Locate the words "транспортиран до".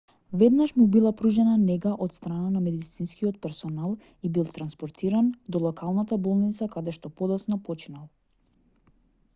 4.57-5.63